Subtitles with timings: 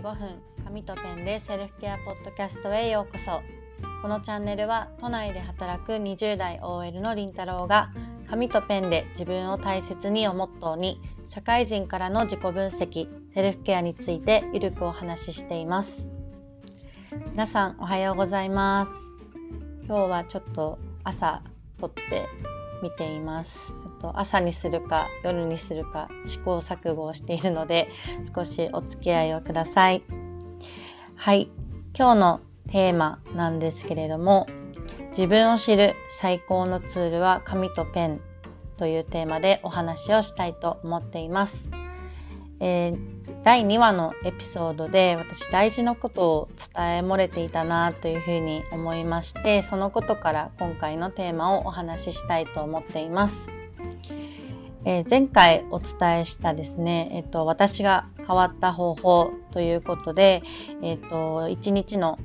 [0.00, 3.40] 5分紙とペンでセルフケアポッドキャストへようこそ。
[4.02, 7.90] このチャンネルは都内で働く20代 OL のりんたろうが
[8.28, 15.88] 紙とペンで自分を大切にをモットーに社会人からの自己分析セルフケアについてゆるくお話ししています。
[17.32, 18.90] 皆さんおはようございます。
[19.86, 21.42] 今日はちょっと朝
[21.80, 22.26] 撮って
[22.82, 23.50] 見ています。
[24.12, 27.88] と朝にするか夜にするか試行錯誤をしているので
[28.34, 30.02] 少しお付き合いをください。
[31.16, 31.50] はい、
[31.96, 34.46] 今日のテーマなんですけれども
[35.16, 38.20] 自分を知る最高のツールは紙とペン
[38.78, 41.54] というテーマでお話をしたいと思っています。
[42.58, 53.55] えー、第2話のエピソードで私大事なことを伝え漏れていたなというふうに思いましてそのことから今回のテーマをお話ししたいと思っています。
[54.88, 60.44] えー、前回お伝えしたですね、えっ、と、私が変わった方法ということで、
[60.80, 62.20] えっ、と、一日の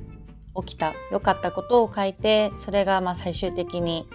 [0.64, 4.08] 起きた良かったことを書いて、それがまあ最終的に、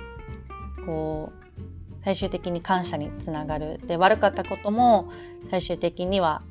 [0.86, 3.81] こう、最終的に感謝につながる。
[3.86, 5.11] で、悪かったことも
[5.52, 6.42] 最終的には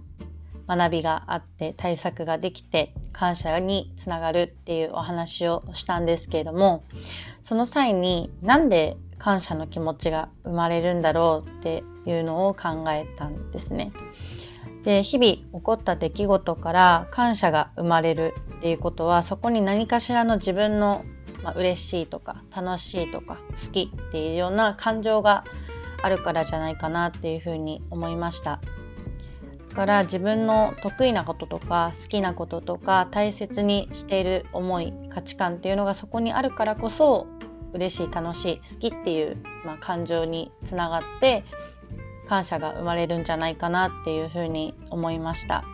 [0.68, 6.82] 学びがあって対策ができて感謝につながるっていうお話をしたんですけれども
[7.48, 13.92] その際になんで感謝の気持ちが生まれるんだろうっていうのを考えたんですね。
[14.84, 21.04] で日々起こった出来事から感謝が生まれるっていうことはそこに何かしらの自分の、
[21.42, 25.42] まあ、嬉しいとか楽しいとか好きっていうような感情が
[26.02, 28.60] あるからじゃないかなっていうふうに思いました。
[29.70, 37.26] だから自分の得意なこととか好きなこととか大切にしている思い価値観っていうのがそこにあるからこそ
[37.72, 41.44] 嬉しい楽しい好きっていう、まあ、感情につながって
[42.28, 45.64] 感謝が生まれるんじゃないかなっていうふうに思いました。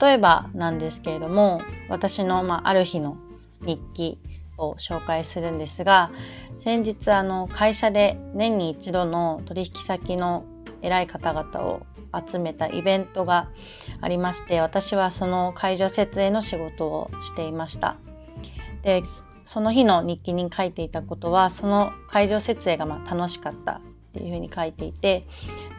[0.00, 3.16] 例えばなんですけれども私の、まあ、ある日の
[3.62, 4.18] 日記
[4.58, 6.10] を紹介するんですが
[6.62, 10.44] 先日あの会社で年に一度の取引先の
[10.82, 11.82] 偉い方々を
[12.30, 13.48] 集めたイベントが
[14.00, 17.96] ありまして私はその会場設営の仕事をしていました。
[18.82, 19.02] で
[19.52, 23.80] その日の日記に書いていたことはその会場設営がま楽しかったっ
[24.12, 25.26] ていうふうに書いていて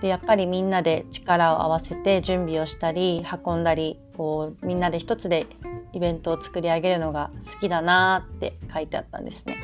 [0.01, 5.47] でやっぱりみんなで力を合わせて準備をしたり運んだりこうみんなで一つで
[5.93, 9.57] イベントを作り上げるのが好きだなって書いてあったんですね。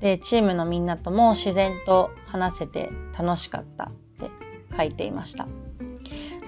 [0.00, 4.30] でチームのみんなとも自然と話せて楽しかったって
[4.76, 5.46] 書いていました。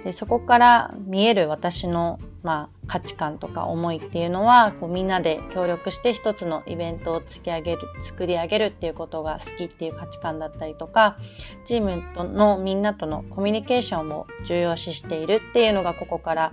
[0.06, 11.18] でそこから見える私のまあ、価値観とか思いっていうのはこうみんなで協力して一つのイベントを突き上げる作り上げるっていうことが好きっていう価値観だったりとか
[11.66, 16.52] チームのみんなとのコミュニケーションを重要視しているっていうのがここから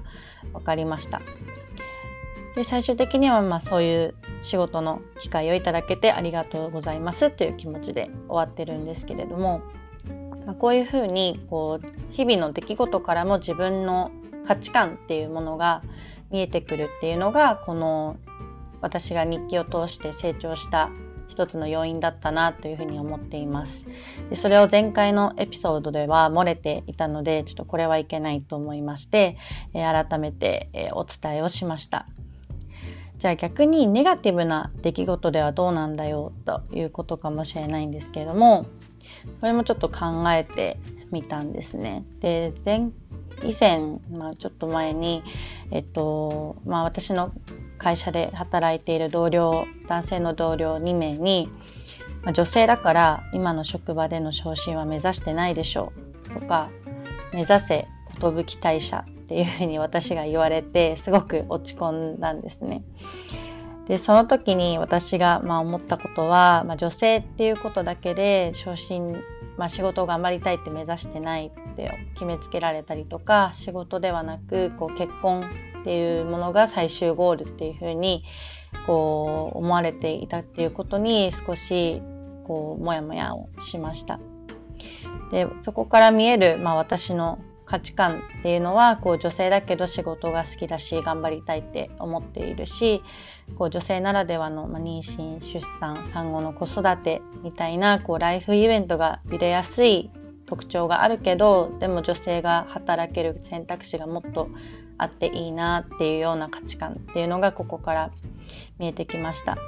[0.52, 1.22] 分かりました。
[2.56, 4.16] で最終的にはまあそういう
[4.46, 9.62] 仕事の機会をいただけてありがとうございますという気持ちで終わってるんですけれども、
[10.60, 14.12] こういうふうにこう日々の出来事からも自分の
[14.48, 15.82] 価値観っていうものが
[16.32, 18.18] 見えてくるっていうのがこの
[18.82, 20.90] 私が日記を通して成長した
[21.30, 23.72] 一つの要因だったなというふうに思っています。
[24.30, 29.38] でそれを前回のエピソードでは漏れていたのでちょっとこれはいけないと思いまして、
[29.74, 32.06] え改めて、えお伝えをしました。
[33.18, 38.66] じゃあ逆にネガティブな出来事ではどうなんだよということかもしれないんですけれども
[39.40, 40.78] それもちょっと考えて
[41.12, 42.90] みたんですねで前
[43.44, 45.24] 以前、まあ、ちょっと前に、
[45.72, 47.32] えっとまあ、私の
[47.78, 51.50] 会社で働いている同僚男性の同僚2名に、
[52.24, 55.92] まあ、女性だから今の職場での昇進は目指してないでしょ
[56.30, 56.70] うとか
[57.34, 57.88] 目指せ
[58.20, 58.28] 寿
[58.62, 62.84] 退社っていうふうに私が言われてすごく落ち込んだんですね。
[63.88, 69.22] でその時に私がまあ思ったことは、まあ、女性っていうことだけで昇進
[69.58, 75.44] まあ、仕事を頑張りたいって目指してないって決めつけられたりとか仕事ではなくこう結婚
[75.82, 78.24] っていうものが最終ゴールっていうふうに
[78.88, 82.02] こう思われていたっていうことに少し
[82.46, 84.20] こうモヤモヤをしました。
[85.32, 93.02] でそこから見える、まあ、私の価値観っていうのはこう女性だけど仕事が好きだし頑張りたいって思っているし
[93.58, 100.12] こう女性ならではの、まあ、妊娠出産産後の子育てみたいなこうライフイベントが入れやすい
[100.46, 104.50] 特徴があるけどでも女性が働ける選択肢がもっと
[104.98, 108.12] あっていいなっていうような価値観っていうのがここから
[108.78, 109.56] 見えてきました。
[109.56, 109.62] だか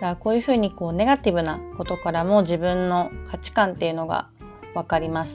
[0.00, 4.28] らこういうふうにこうネガティブなことからも自分の価値観っていうのが
[4.74, 5.30] 分かります。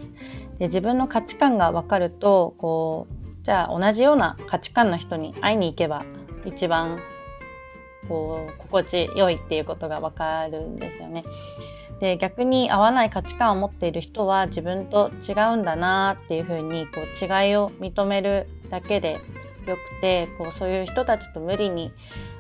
[0.60, 6.06] で自分の価値観が分かるとこうじゃあ同じような価値観の人に会いに行けば
[6.46, 7.00] 一番
[8.08, 11.24] こう心地よいっていうことがわかるんですよね。
[12.00, 19.14] で逆に合わない価値観を持っている人は自分と違うんだなっていうふうにこう違いを認めるだけで
[19.66, 21.94] よくてこうそういう人たちと無理に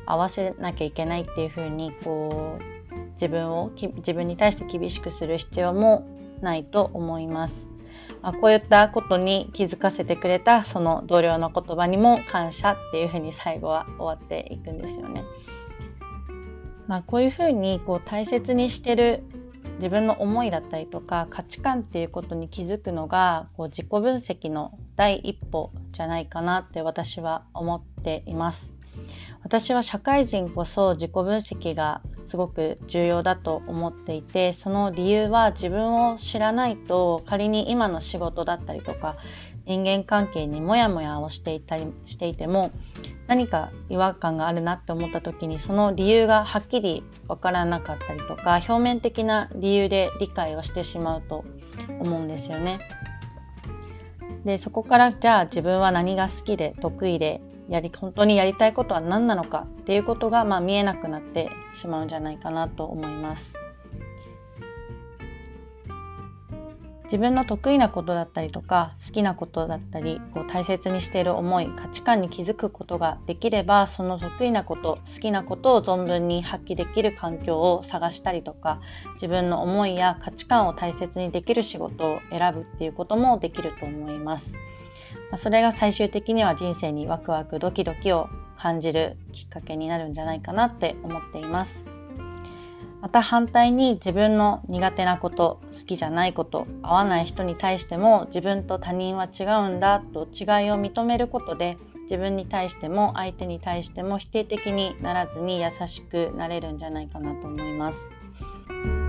[0.06, 6.06] 合わせなきゃいけないっていうふうにこう自分を自分に対して厳しくする必要も
[6.42, 7.73] ないと思います。
[8.22, 15.24] あ、こういったことに気づかせてくれたその同僚の言葉にも感謝っていうふうに最後は終わっていくんですよね。
[16.88, 19.24] まあ、こういうふうにこう大切にしてる
[19.78, 28.73] 自分の思いだったりとか価値観っていうことに気づくのがこう自己分析の第一歩じゃないかなって私は思っています。
[29.44, 39.18] 私は社会人こそ自己分析がすごく重要だと思っていてその理由は自分を知らないと仮に今の仕事だったりとか
[39.66, 42.72] 人間関係にモヤモヤをしていたりしていても
[43.28, 51.46] 何か違和感があるなって思った時にその理由がはっきりわからなかったりとか表面的な理由で理解をしてしまうと
[52.00, 52.80] 思うんですよね。
[54.44, 61.50] でそこからじゃあ自分は何が好きで得意でやり本当にやりたいことは何なのかっていうことが、まあ、見えなくなって
[61.82, 63.64] しまうんじゃないかなと思います。
[67.14, 78.82] 自分の得意なことだったりとか好きなことだったりこう大切にしている思い価値観に気づくことができればその得意なこと好きなことを存分に発揮できる環境を探したりとか
[79.22, 84.73] 自分の思いや価値観を大切にできる仕事を選ぶっていうこともできると思います。
[85.34, 91.72] まそれが最終的には人生にワクワクドキドキを感じるきっかけになるんじゃないかなって思っています。
[93.02, 109.03] また反対に自分の苦手なこと好きじゃないこと合わない人に対しても自分と他人は違うんだと違いを認めることで自分に対しても相手に対しても否定的にならずに優しくなれるんじゃないかなと思います。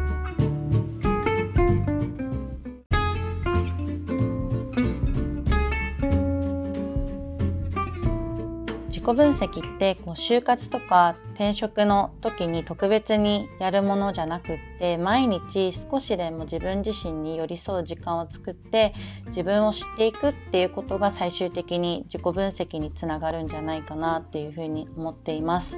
[9.04, 18.94] 己分析ってこう就活とか転職の時に特別にやるものじゃなくって毎日少しでも自分自身に寄り添う時間を作って
[19.26, 25.76] 自分を知っていくっていうことが最終的に自己分析につながるんじゃないかなっていうふうに思っています。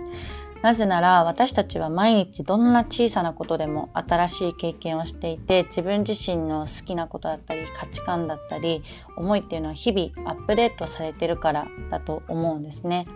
[0.67, 8.83] なぜなら私たちは毎日どんな小さなことでも新しい経験をしていて自分自身の好きなことだったり価値観だったり
[9.17, 13.07] 思いっていうのは日々アップデートされてるからだと思うんですね。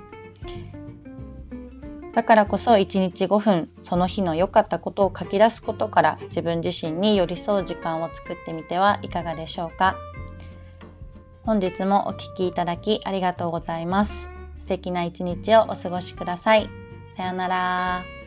[2.15, 9.97] だからこそ1日5分その日の良かったことを書き出すことから自分自身に寄り添う時間を作ってみてはいかがでしょうか
[11.43, 14.13] 本日もお聴きいただきありがとうございます。
[14.61, 16.80] 素敵な一日をお過ごしください。
[17.21, 18.20] さようなら。